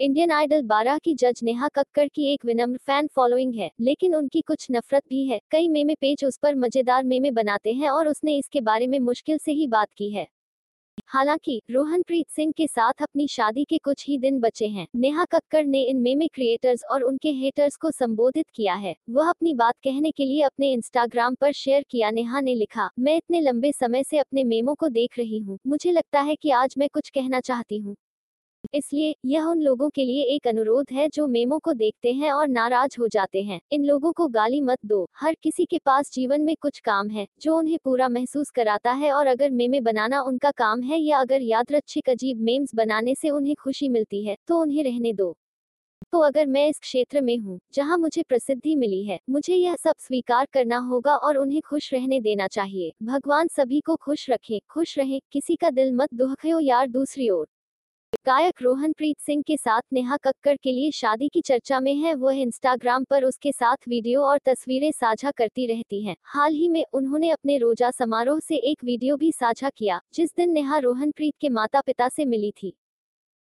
[0.00, 4.40] Indian idol बारह की जज नेहा कक्कर की एक विनम्र फ़ैन फॉलोइंग है, लेकिन उनकी
[4.40, 8.36] कुछ नफरत भी है। कई मेमे पेज उस पर मज़ेदार मेमे बनाते हैं और उसने
[8.38, 10.26] इसके बारे में मुश्किल से ही बात की है।
[11.06, 15.64] हालाँकि, रोहनप्रीत सिंह के साथ अपनी शादी के कुछ ही दिन बचे हैं। नेहा कक्कर
[15.64, 20.10] ने इन मेमे क्रिएटर्स और उनके हेटर्स को संबोधित किया है। वह अपनी बात कहने
[20.10, 24.18] के लिए अपने इंस्टाग्राम पर शेयर किया। नेहा ने लिखा, मैं इतने लंबे समय से
[24.18, 27.78] अपने मेमो को देख रही हूँ। मुझे लगता है कि आज मैं कुछ कहना चाहती
[27.78, 27.96] हूँ।
[28.74, 32.48] इसलिए, यह उन लोगों के लिए एक अनुरोध है जो मेमो को देखते हैं और
[32.48, 36.42] नाराज़ हो जाते हैं। इन लोगों को गाली मत दो। हर किसी के पास जीवन
[36.42, 40.50] में कुछ काम है, जो उन्हें पूरा महसूस कराता है और अगर मेमे बनाना उनका
[40.50, 44.84] काम है या अगर यादरच्छिक अजीब मेम्स बनाने से उन्हें खुशी मिलती है तो उन्हें
[44.84, 45.36] रहने दो।
[46.12, 49.94] तो अगर मैं इस क्षेत्र में हूँ, जहाँ मुझे प्रसिद्धि मिली है, मुझे यह सब
[49.98, 54.98] स्वीकार करना होगा और उन्हें खुश रहने देना चाहिए। भगवान सभी को खुश रखे, खुश
[54.98, 57.46] रहे, किसी का दिल मत दुखो यार दूसरी ओर।
[58.12, 62.36] गायक रोहनप्रीत सिंह के साथ नेहा कक्कर के लिए शादी की चर्चा में है। वह
[62.36, 67.30] इंस्टाग्राम पर उसके साथ वीडियो और तस्वीरें साझा करती रहती हैं। हाल ही में उन्होंने
[67.30, 71.80] अपने रोजा समारोह से एक वीडियो भी साझा किया, जिस दिन नेहा रोहनप्रीत के माता
[71.80, 72.72] पिता से मिली थी।